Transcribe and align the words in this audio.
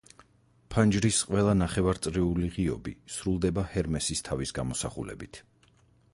ფანჯრის 0.75 1.19
ყველა 1.31 1.53
ნახევარწრიული 1.59 2.49
ღიობი 2.57 2.95
სრულდება 3.17 3.67
ჰერმესის 3.75 4.27
თავის 4.31 4.57
გამოსახულებით. 4.61 5.43